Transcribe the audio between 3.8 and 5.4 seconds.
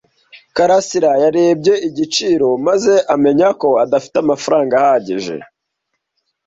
adafite amafaranga ahagije.